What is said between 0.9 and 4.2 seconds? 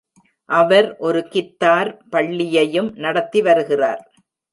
ஒரு கித்தார் பள்ளியையும் நடத்தி வருகிறார்.